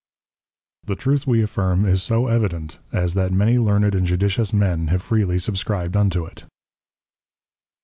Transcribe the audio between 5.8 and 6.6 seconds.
unto it.